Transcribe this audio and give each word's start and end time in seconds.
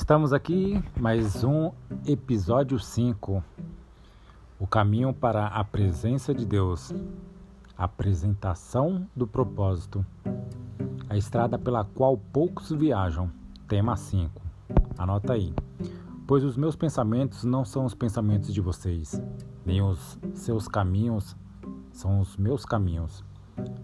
Estamos 0.00 0.32
aqui 0.32 0.82
mais 0.98 1.44
um 1.44 1.70
episódio 2.06 2.78
5. 2.78 3.44
O 4.58 4.66
caminho 4.66 5.12
para 5.12 5.46
a 5.46 5.62
presença 5.62 6.34
de 6.34 6.46
Deus. 6.46 6.90
Apresentação 7.76 9.06
do 9.14 9.26
propósito. 9.26 10.04
A 11.06 11.18
estrada 11.18 11.58
pela 11.58 11.84
qual 11.84 12.16
poucos 12.16 12.72
viajam. 12.72 13.30
Tema 13.68 13.94
5. 13.94 14.40
Anota 14.96 15.34
aí. 15.34 15.52
Pois 16.26 16.44
os 16.44 16.56
meus 16.56 16.74
pensamentos 16.74 17.44
não 17.44 17.62
são 17.62 17.84
os 17.84 17.94
pensamentos 17.94 18.54
de 18.54 18.60
vocês, 18.62 19.22
nem 19.66 19.82
os 19.82 20.18
seus 20.32 20.66
caminhos 20.66 21.36
são 21.92 22.20
os 22.20 22.38
meus 22.38 22.64
caminhos, 22.64 23.22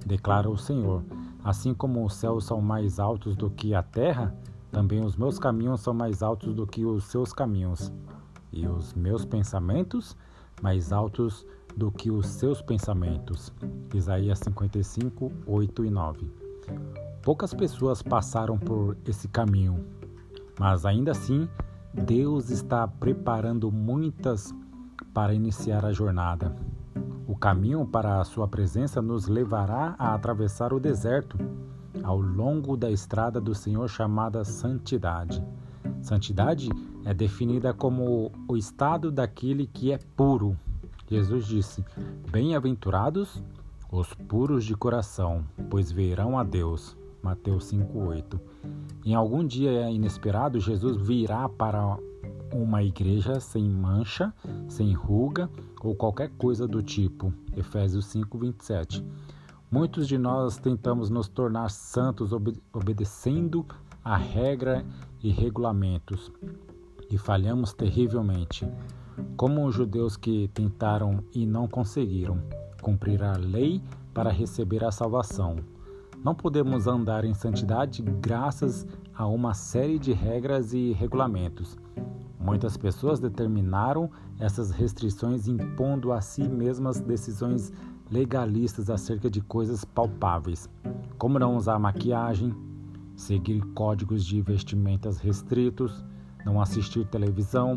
declara 0.05 0.49
o 0.49 0.57
Senhor. 0.57 1.05
Assim 1.45 1.75
como 1.75 2.05
os 2.05 2.15
céus 2.15 2.47
são 2.47 2.63
mais 2.63 2.99
altos 2.99 3.37
do 3.37 3.51
que 3.51 3.75
a 3.75 3.83
terra, 3.83 4.35
também 4.77 5.03
os 5.03 5.17
meus 5.17 5.39
caminhos 5.39 5.81
são 5.81 5.95
mais 5.95 6.23
altos 6.23 6.53
do 6.53 6.67
que 6.67 6.85
os 6.85 7.05
seus 7.05 7.33
caminhos, 7.33 7.91
e 8.53 8.69
os 8.69 8.93
meus 8.93 9.25
pensamentos 9.25 10.15
mais 10.61 10.93
altos 10.93 11.47
do 11.75 11.91
que 11.91 12.11
os 12.11 12.27
seus 12.27 12.61
pensamentos. 12.61 13.51
Isaías 13.95 14.39
55, 14.41 15.33
8 15.47 15.83
e 15.87 15.91
9. 15.91 16.31
Poucas 17.23 17.55
pessoas 17.55 18.03
passaram 18.03 18.59
por 18.59 18.99
esse 19.07 19.29
caminho, 19.29 19.83
mas 20.61 20.85
ainda 20.85 21.13
assim, 21.13 21.49
Deus 21.95 22.51
está 22.51 22.87
preparando 22.87 23.73
muitas 23.73 24.55
para 25.15 25.33
iniciar 25.33 25.87
a 25.87 25.93
jornada. 25.93 26.55
O 27.27 27.35
caminho 27.35 27.87
para 27.87 28.21
a 28.21 28.25
sua 28.25 28.47
presença 28.47 29.01
nos 29.01 29.27
levará 29.27 29.97
a 29.99 30.13
atravessar 30.13 30.75
o 30.75 30.79
deserto 30.79 31.39
ao 32.03 32.21
longo 32.21 32.77
da 32.77 32.91
estrada 32.91 33.41
do 33.41 33.55
Senhor 33.55 33.89
chamada 33.89 34.45
santidade. 34.45 35.43
Santidade 36.01 36.69
é 37.05 37.15
definida 37.15 37.73
como 37.73 38.33
o 38.49 38.57
estado 38.57 39.11
daquele 39.11 39.67
que 39.67 39.93
é 39.93 39.99
puro. 40.17 40.57
Jesus 41.09 41.47
disse: 41.47 41.85
Bem-aventurados 42.31 43.43
os 43.91 44.13
puros 44.13 44.65
de 44.65 44.75
coração, 44.75 45.45
pois 45.71 45.93
verão 45.93 46.39
a 46.39 46.43
Deus. 46.43 46.97
Mateus 47.23 47.65
5:8. 47.65 48.41
Em 49.05 49.15
algum 49.15 49.45
dia 49.45 49.91
inesperado, 49.91 50.61
Jesus 50.61 50.97
virá 50.97 51.49
para 51.49 51.99
uma 52.53 52.83
igreja 52.83 53.41
sem 53.41 53.65
mancha, 53.69 54.33
sem 54.69 54.93
ruga 54.93 55.51
ou 55.81 55.95
qualquer 55.95 56.31
coisa 56.37 56.67
do 56.67 56.83
tipo. 56.83 57.33
Efésios 57.57 58.07
5:27. 58.07 59.05
Muitos 59.71 60.07
de 60.07 60.17
nós 60.17 60.59
tentamos 60.59 61.11
nos 61.11 61.29
tornar 61.29 61.71
santos 61.71 62.31
obedecendo 62.73 63.67
a 64.05 64.17
regra 64.17 64.87
e 65.21 65.31
regulamentos 65.31 66.31
e 67.11 67.19
falhamos 67.19 67.73
terrivelmente, 67.73 68.69
como 69.37 69.67
os 69.67 69.75
judeus 69.75 70.17
que 70.17 70.49
tentaram 70.55 71.25
e 71.35 71.45
não 71.45 71.67
conseguiram 71.67 72.41
cumprir 72.81 73.25
a 73.25 73.37
lei 73.37 73.83
para 74.15 74.31
receber 74.31 74.85
a 74.85 74.93
salvação. 74.93 75.57
Não 76.23 76.35
podemos 76.35 76.87
andar 76.87 77.25
em 77.25 77.35
santidade 77.35 78.03
graças 78.03 78.87
a 79.13 79.27
uma 79.27 79.53
série 79.53 79.99
de 79.99 80.13
regras 80.13 80.73
e 80.73 80.93
regulamentos. 80.93 81.77
Muitas 82.39 82.77
pessoas 82.77 83.19
determinaram 83.19 84.09
essas 84.39 84.71
restrições 84.71 85.49
impondo 85.49 86.13
a 86.13 86.21
si 86.21 86.49
mesmas 86.49 87.01
decisões 87.01 87.73
legalistas 88.11 88.89
acerca 88.89 89.29
de 89.29 89.41
coisas 89.41 89.85
palpáveis, 89.85 90.69
como 91.19 91.39
não 91.39 91.57
usar 91.57 91.79
maquiagem, 91.79 92.55
seguir 93.17 93.61
códigos 93.75 94.25
de 94.25 94.41
vestimentas 94.41 95.19
restritos, 95.19 96.05
não 96.45 96.61
assistir 96.61 97.07
televisão. 97.07 97.77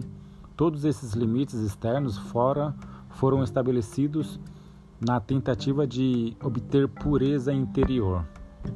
Todos 0.56 0.86
esses 0.86 1.14
limites 1.14 1.59
externos 1.59 2.18
fora 2.18 2.76
foram 3.09 3.44
estabelecidos 3.44 4.40
na 5.00 5.20
tentativa 5.20 5.88
de 5.88 6.36
obter 6.44 6.88
pureza 6.88 7.54
interior. 7.54 8.25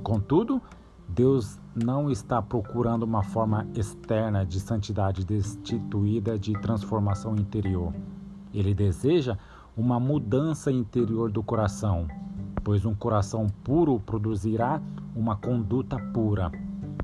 Contudo, 0.01 0.61
Deus 1.07 1.59
não 1.75 2.09
está 2.09 2.41
procurando 2.41 3.03
uma 3.03 3.21
forma 3.21 3.67
externa 3.75 4.45
de 4.45 4.59
santidade 4.59 5.25
destituída 5.25 6.39
de 6.39 6.53
transformação 6.53 7.35
interior. 7.35 7.93
Ele 8.53 8.73
deseja 8.73 9.37
uma 9.75 9.99
mudança 9.99 10.71
interior 10.71 11.31
do 11.31 11.41
coração, 11.41 12.07
pois 12.63 12.85
um 12.85 12.93
coração 12.93 13.47
puro 13.63 13.99
produzirá 13.99 14.81
uma 15.15 15.35
conduta 15.35 15.97
pura. 16.13 16.51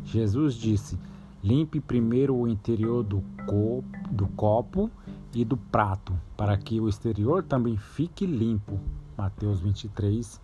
Jesus 0.03 0.55
disse: 0.55 0.99
Limpe 1.43 1.79
primeiro 1.79 2.35
o 2.35 2.47
interior 2.47 3.03
do, 3.03 3.23
co 3.47 3.83
do 4.11 4.27
copo 4.29 4.89
e 5.33 5.43
do 5.45 5.57
prato, 5.57 6.13
para 6.35 6.57
que 6.57 6.79
o 6.79 6.87
exterior 6.87 7.43
também 7.43 7.77
fique 7.77 8.25
limpo. 8.25 8.79
Mateus 9.17 9.59
23, 9.59 10.39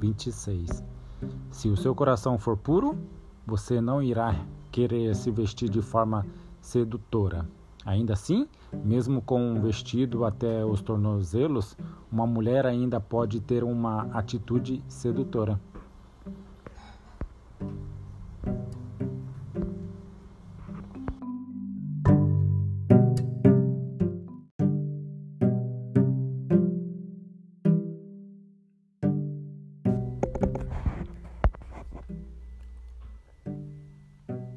26. 0.00 0.84
Se 1.50 1.68
o 1.68 1.76
seu 1.76 1.94
coração 1.94 2.38
for 2.38 2.56
puro, 2.56 2.96
você 3.46 3.80
não 3.80 4.02
irá 4.02 4.34
querer 4.70 5.14
se 5.14 5.30
vestir 5.30 5.68
de 5.68 5.80
forma 5.80 6.26
sedutora. 6.60 7.46
Ainda 7.84 8.14
assim, 8.14 8.48
mesmo 8.72 9.20
com 9.20 9.38
um 9.38 9.60
vestido 9.60 10.24
até 10.24 10.64
os 10.64 10.80
tornozelos, 10.80 11.76
uma 12.10 12.26
mulher 12.26 12.64
ainda 12.64 12.98
pode 12.98 13.40
ter 13.40 13.62
uma 13.62 14.04
atitude 14.12 14.82
sedutora. 14.88 15.60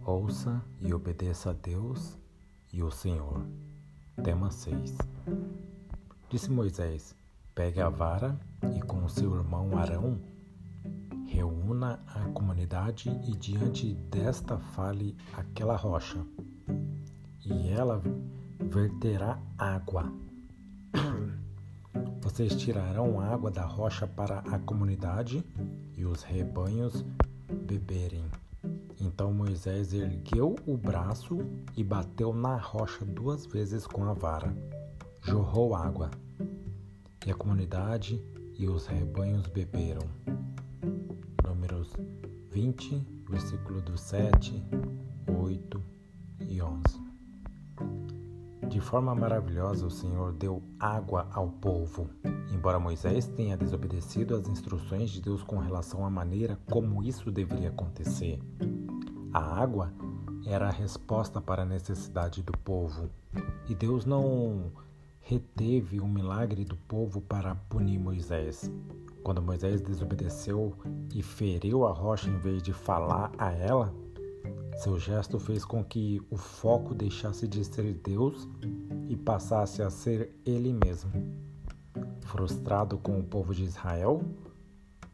Ouça 0.05 0.63
e 0.79 0.93
obedeça 0.93 1.49
a 1.49 1.53
Deus 1.53 2.17
e 2.77 2.83
o 2.83 2.91
Senhor. 2.91 3.43
Tema 4.23 4.51
6 4.51 4.95
Disse 6.29 6.51
Moisés: 6.51 7.15
Pegue 7.55 7.81
a 7.81 7.89
vara 7.89 8.39
e 8.75 8.79
com 8.81 9.03
o 9.03 9.09
seu 9.09 9.35
irmão 9.35 9.75
Arão 9.75 10.19
reúna 11.25 11.99
a 12.07 12.29
comunidade 12.29 13.09
e 13.09 13.35
diante 13.35 13.95
desta 13.95 14.59
fale 14.59 15.17
aquela 15.33 15.75
rocha, 15.75 16.23
e 17.43 17.67
ela 17.69 18.01
verterá 18.59 19.39
água. 19.57 20.11
Vocês 22.21 22.55
tirarão 22.55 23.19
água 23.19 23.49
da 23.49 23.65
rocha 23.65 24.07
para 24.07 24.39
a 24.39 24.59
comunidade 24.59 25.43
e 25.95 26.05
os 26.05 26.21
rebanhos 26.21 27.03
beberem. 27.67 28.23
Então 28.99 29.31
Moisés 29.31 29.93
ergueu 29.93 30.55
o 30.65 30.75
braço 30.75 31.37
e 31.75 31.83
bateu 31.83 32.33
na 32.33 32.57
rocha 32.57 33.05
duas 33.05 33.45
vezes 33.45 33.85
com 33.85 34.03
a 34.05 34.13
vara. 34.13 34.55
Jorrou 35.21 35.75
água, 35.75 36.09
e 37.25 37.31
a 37.31 37.35
comunidade 37.35 38.23
e 38.57 38.67
os 38.67 38.87
rebanhos 38.87 39.45
beberam. 39.47 40.07
Números 41.45 41.93
20, 42.51 43.05
versículo 43.29 43.81
do 43.81 43.97
7, 43.97 44.63
8 45.27 45.83
e 46.47 46.61
11. 46.61 46.81
De 48.69 48.81
forma 48.81 49.13
maravilhosa, 49.13 49.85
o 49.85 49.91
Senhor 49.91 50.33
deu 50.33 50.63
água 50.79 51.27
ao 51.31 51.49
povo. 51.49 52.09
Embora 52.51 52.79
Moisés 52.79 53.27
tenha 53.27 53.57
desobedecido 53.57 54.35
às 54.35 54.47
instruções 54.47 55.09
de 55.09 55.21
Deus 55.21 55.43
com 55.43 55.57
relação 55.57 56.05
à 56.05 56.09
maneira 56.09 56.57
como 56.69 57.03
isso 57.03 57.31
deveria 57.31 57.69
acontecer, 57.69 58.39
a 59.33 59.39
água 59.39 59.93
era 60.45 60.67
a 60.67 60.71
resposta 60.71 61.41
para 61.41 61.63
a 61.63 61.65
necessidade 61.65 62.41
do 62.41 62.53
povo, 62.53 63.09
e 63.67 63.75
Deus 63.75 64.05
não 64.05 64.71
reteve 65.19 65.99
o 65.99 66.07
milagre 66.07 66.63
do 66.63 66.77
povo 66.77 67.21
para 67.21 67.55
punir 67.55 67.99
Moisés. 67.99 68.71
Quando 69.23 69.41
Moisés 69.41 69.81
desobedeceu 69.81 70.73
e 71.13 71.21
feriu 71.21 71.85
a 71.85 71.91
rocha 71.91 72.29
em 72.29 72.37
vez 72.37 72.63
de 72.63 72.71
falar 72.71 73.31
a 73.37 73.51
ela, 73.51 73.93
seu 74.77 74.97
gesto 74.97 75.37
fez 75.37 75.65
com 75.65 75.83
que 75.83 76.21
o 76.29 76.37
foco 76.37 76.95
deixasse 76.95 77.47
de 77.47 77.65
ser 77.65 77.93
Deus 77.95 78.47
e 79.09 79.17
passasse 79.17 79.81
a 79.81 79.89
ser 79.89 80.33
ele 80.45 80.71
mesmo. 80.71 81.11
Frustrado 82.21 82.97
com 82.97 83.19
o 83.19 83.23
povo 83.23 83.53
de 83.53 83.63
Israel, 83.63 84.21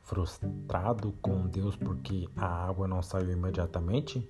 Frustrado 0.04 1.14
com 1.22 1.48
Deus 1.48 1.78
porque 1.78 2.28
a 2.36 2.46
água 2.46 2.88
não 2.88 3.02
saiu 3.02 3.32
imediatamente, 3.32 4.30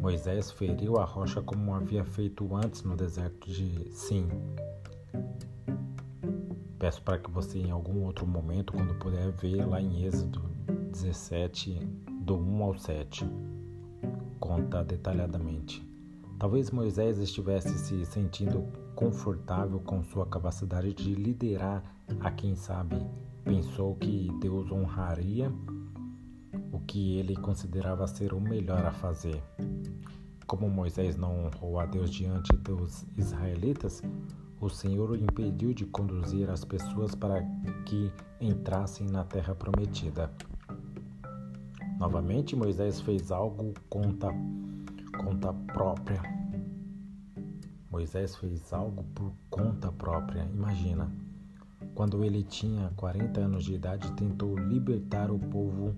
Moisés 0.00 0.52
feriu 0.52 0.96
a 0.96 1.04
rocha 1.04 1.42
como 1.42 1.74
havia 1.74 2.04
feito 2.04 2.54
antes 2.54 2.84
no 2.84 2.96
deserto 2.96 3.50
de 3.50 3.90
Sim. 3.92 4.28
Peço 6.78 7.02
para 7.02 7.18
que 7.18 7.30
você, 7.30 7.58
em 7.58 7.70
algum 7.72 8.04
outro 8.04 8.24
momento, 8.26 8.72
quando 8.72 8.94
puder 8.94 9.32
ver 9.32 9.66
lá 9.66 9.80
em 9.80 10.04
Êxodo 10.04 10.40
17, 10.92 11.80
do 12.20 12.36
1 12.36 12.62
ao 12.62 12.78
7, 12.78 13.24
conta 14.38 14.84
detalhadamente. 14.84 15.84
Talvez 16.38 16.70
Moisés 16.70 17.18
estivesse 17.18 17.76
se 17.76 18.06
sentindo 18.06 18.66
confortável 18.94 19.80
com 19.80 20.02
sua 20.04 20.26
capacidade 20.26 20.94
de 20.94 21.12
liderar 21.14 21.82
a 22.20 22.30
quem 22.30 22.54
sabe 22.54 23.04
pensou 23.44 23.94
que 23.96 24.30
Deus 24.40 24.70
honraria 24.70 25.52
o 26.72 26.80
que 26.80 27.18
ele 27.18 27.36
considerava 27.36 28.06
ser 28.06 28.32
o 28.32 28.40
melhor 28.40 28.84
a 28.84 28.92
fazer. 28.92 29.42
Como 30.46 30.68
Moisés 30.68 31.16
não 31.16 31.46
honrou 31.46 31.78
a 31.78 31.86
Deus 31.86 32.10
diante 32.10 32.54
dos 32.56 33.06
israelitas, 33.16 34.02
o 34.60 34.68
Senhor 34.68 35.10
o 35.10 35.16
impediu 35.16 35.72
de 35.72 35.84
conduzir 35.86 36.48
as 36.48 36.64
pessoas 36.64 37.14
para 37.14 37.42
que 37.86 38.12
entrassem 38.40 39.06
na 39.08 39.24
terra 39.24 39.54
prometida. 39.54 40.30
Novamente, 41.98 42.54
Moisés 42.54 43.00
fez 43.00 43.30
algo 43.30 43.74
conta, 43.88 44.28
conta 45.24 45.52
própria. 45.52 46.20
Moisés 47.90 48.36
fez 48.36 48.72
algo 48.72 49.04
por 49.14 49.32
conta 49.50 49.90
própria. 49.92 50.44
Imagina, 50.52 51.10
quando 51.94 52.24
ele 52.24 52.42
tinha 52.42 52.90
40 52.96 53.40
anos 53.40 53.64
de 53.64 53.74
idade, 53.74 54.12
tentou 54.12 54.56
libertar 54.56 55.30
o 55.30 55.38
povo 55.38 55.94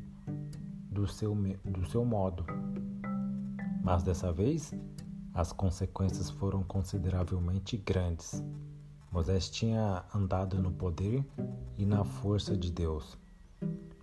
do 0.91 1.07
seu, 1.07 1.35
do 1.65 1.87
seu 1.87 2.05
modo. 2.05 2.45
Mas 3.83 4.03
dessa 4.03 4.33
vez, 4.33 4.73
as 5.33 5.53
consequências 5.53 6.31
foram 6.31 6.63
consideravelmente 6.63 7.77
grandes. 7.77 8.43
Moisés 9.11 9.49
tinha 9.49 10.05
andado 10.15 10.61
no 10.61 10.73
poder 10.73 11.25
e 11.77 11.85
na 11.85 12.05
força 12.05 12.57
de 12.57 12.73
Deus, 12.73 13.17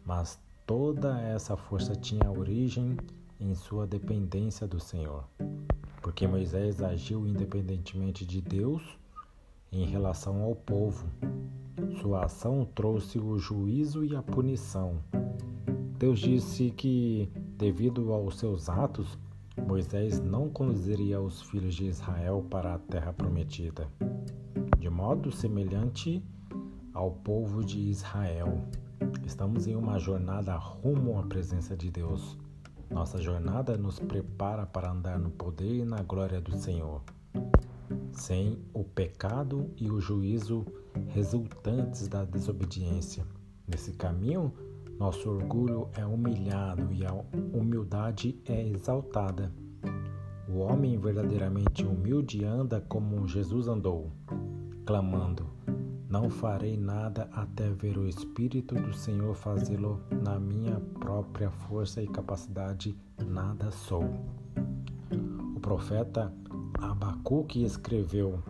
mas 0.05 0.39
toda 0.65 1.19
essa 1.21 1.57
força 1.57 1.95
tinha 1.95 2.31
origem 2.31 2.95
em 3.39 3.53
sua 3.55 3.85
dependência 3.85 4.67
do 4.67 4.79
Senhor, 4.79 5.25
porque 6.01 6.27
Moisés 6.27 6.81
agiu 6.81 7.27
independentemente 7.27 8.25
de 8.25 8.39
Deus 8.39 8.81
em 9.71 9.85
relação 9.85 10.41
ao 10.43 10.53
povo. 10.53 11.05
Sua 12.01 12.25
ação 12.25 12.67
trouxe 12.75 13.17
o 13.17 13.37
juízo 13.37 14.03
e 14.03 14.15
a 14.15 14.21
punição. 14.21 14.97
Deus 15.97 16.19
disse 16.19 16.71
que, 16.71 17.31
devido 17.57 18.11
aos 18.11 18.37
seus 18.37 18.67
atos, 18.67 19.17
Moisés 19.65 20.19
não 20.19 20.49
conduziria 20.49 21.21
os 21.21 21.41
filhos 21.43 21.75
de 21.75 21.85
Israel 21.85 22.45
para 22.49 22.73
a 22.73 22.79
terra 22.79 23.13
prometida, 23.13 23.87
de 24.77 24.89
modo 24.89 25.31
semelhante 25.31 26.23
ao 26.93 27.11
povo 27.11 27.63
de 27.63 27.79
Israel. 27.79 28.65
Estamos 29.25 29.67
em 29.67 29.75
uma 29.75 29.99
jornada 29.99 30.55
rumo 30.55 31.19
à 31.19 31.23
presença 31.23 31.77
de 31.77 31.89
Deus. 31.89 32.37
Nossa 32.89 33.21
jornada 33.21 33.77
nos 33.77 33.99
prepara 33.99 34.65
para 34.65 34.91
andar 34.91 35.17
no 35.17 35.29
poder 35.29 35.77
e 35.77 35.85
na 35.85 36.01
glória 36.01 36.41
do 36.41 36.55
Senhor, 36.57 37.01
sem 38.11 38.59
o 38.73 38.83
pecado 38.83 39.69
e 39.77 39.89
o 39.89 39.99
juízo 39.99 40.65
resultantes 41.07 42.07
da 42.07 42.23
desobediência. 42.23 43.25
Nesse 43.67 43.93
caminho, 43.93 44.53
nosso 44.99 45.29
orgulho 45.29 45.89
é 45.93 46.05
humilhado 46.05 46.91
e 46.93 47.05
a 47.05 47.13
humildade 47.53 48.39
é 48.45 48.67
exaltada. 48.67 49.51
O 50.47 50.59
homem 50.59 50.97
verdadeiramente 50.99 51.85
humilde 51.85 52.43
anda 52.43 52.81
como 52.81 53.27
Jesus 53.27 53.67
andou, 53.67 54.11
clamando: 54.85 55.49
Não 56.09 56.29
farei 56.29 56.77
nada 56.77 57.29
até 57.31 57.69
ver 57.69 57.97
o 57.97 58.07
Espírito 58.07 58.75
do 58.75 58.93
Senhor 58.93 59.33
fazê-lo 59.33 60.01
na 60.21 60.39
minha 60.39 60.79
própria 60.99 61.49
força 61.49 62.03
e 62.03 62.07
capacidade, 62.07 62.95
nada 63.25 63.71
sou. 63.71 64.03
O 65.55 65.59
profeta 65.59 66.33
Abacuque 66.81 67.63
escreveu: 67.63 68.41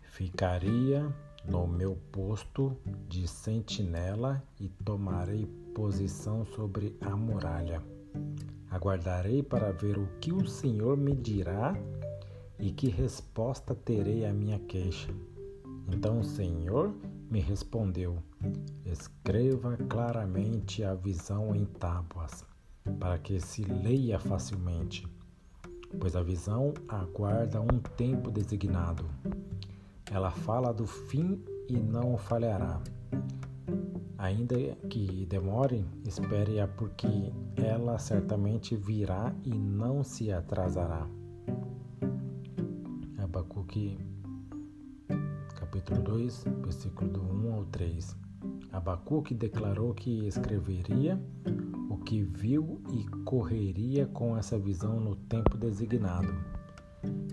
Ficaria 0.00 1.14
no 1.46 1.66
meu 1.66 1.94
posto 2.10 2.74
de 3.06 3.28
sentinela 3.28 4.42
e 4.58 4.70
tomarei 4.82 5.44
posição 5.74 6.46
sobre 6.46 6.96
a 7.02 7.14
muralha. 7.14 7.82
Aguardarei 8.70 9.42
para 9.42 9.72
ver 9.72 9.98
o 9.98 10.08
que 10.20 10.32
o 10.32 10.46
Senhor 10.46 10.96
me 10.96 11.14
dirá 11.14 11.74
e 12.58 12.72
que 12.72 12.88
resposta 12.88 13.74
terei 13.74 14.24
à 14.24 14.32
minha 14.32 14.58
queixa. 14.58 15.12
Então 15.86 16.20
o 16.20 16.24
Senhor 16.24 16.94
me 17.30 17.40
respondeu: 17.40 18.22
Escreva 18.86 19.76
claramente 19.86 20.82
a 20.82 20.94
visão 20.94 21.54
em 21.54 21.66
tábuas, 21.66 22.42
para 22.98 23.18
que 23.18 23.38
se 23.38 23.64
leia 23.64 24.18
facilmente, 24.18 25.06
pois 25.98 26.14
a 26.14 26.22
visão 26.22 26.72
aguarda 26.88 27.60
um 27.60 27.78
tempo 27.96 28.30
designado. 28.30 29.04
Ela 30.10 30.30
fala 30.30 30.72
do 30.72 30.86
fim 30.86 31.42
e 31.68 31.78
não 31.78 32.16
falhará. 32.16 32.80
Ainda 34.18 34.56
que 34.90 35.24
demore, 35.26 35.86
espere-a, 36.04 36.68
porque 36.68 37.32
ela 37.56 37.98
certamente 37.98 38.76
virá 38.76 39.32
e 39.44 39.50
não 39.50 40.04
se 40.04 40.30
atrasará. 40.30 41.06
Abacuque, 43.16 43.98
capítulo 45.58 46.02
2, 46.02 46.44
versículo 46.62 47.10
do 47.10 47.22
1 47.22 47.54
ao 47.54 47.64
3. 47.64 48.19
Abacuque 48.72 49.34
declarou 49.34 49.92
que 49.94 50.26
escreveria 50.26 51.20
o 51.88 51.96
que 51.98 52.22
viu 52.22 52.80
e 52.92 53.04
correria 53.24 54.06
com 54.06 54.36
essa 54.36 54.58
visão 54.58 55.00
no 55.00 55.16
tempo 55.16 55.56
designado. 55.56 56.32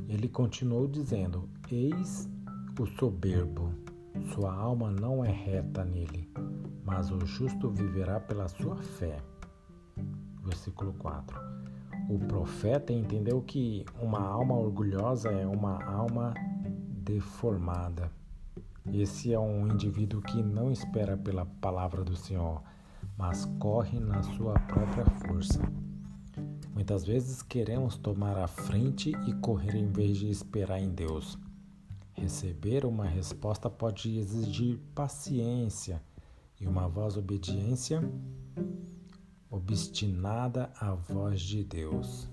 Ele 0.07 0.27
continuou 0.27 0.87
dizendo: 0.87 1.49
Eis 1.71 2.29
o 2.79 2.85
soberbo, 2.85 3.71
sua 4.33 4.53
alma 4.53 4.91
não 4.91 5.23
é 5.23 5.31
reta 5.31 5.83
nele 5.83 6.27
mas 6.87 7.11
o 7.11 7.19
justo 7.25 7.69
viverá 7.69 8.17
pela 8.17 8.47
sua 8.47 8.77
fé. 8.77 9.17
Versículo 10.41 10.93
4. 10.93 11.37
O 12.09 12.17
profeta 12.17 12.93
entendeu 12.93 13.41
que 13.41 13.85
uma 14.01 14.21
alma 14.21 14.55
orgulhosa 14.55 15.29
é 15.29 15.45
uma 15.45 15.83
alma 15.83 16.33
deformada. 17.03 18.09
Esse 18.93 19.33
é 19.33 19.39
um 19.39 19.67
indivíduo 19.67 20.21
que 20.21 20.41
não 20.41 20.71
espera 20.71 21.17
pela 21.17 21.45
palavra 21.45 22.03
do 22.03 22.15
Senhor, 22.15 22.63
mas 23.17 23.45
corre 23.59 23.99
na 23.99 24.23
sua 24.23 24.53
própria 24.61 25.05
força. 25.05 25.61
Muitas 26.73 27.03
vezes 27.03 27.41
queremos 27.41 27.97
tomar 27.97 28.37
a 28.37 28.47
frente 28.47 29.11
e 29.27 29.33
correr 29.35 29.75
em 29.75 29.91
vez 29.91 30.17
de 30.17 30.29
esperar 30.29 30.79
em 30.79 30.89
Deus. 30.89 31.37
Receber 32.13 32.85
uma 32.85 33.05
resposta 33.05 33.69
pode 33.69 34.17
exigir 34.17 34.79
paciência 34.95 36.01
e 36.59 36.67
uma 36.67 36.87
voz 36.87 37.17
obediência 37.17 38.01
obstinada 39.49 40.71
à 40.79 40.93
voz 40.93 41.41
de 41.41 41.63
Deus. 41.63 42.29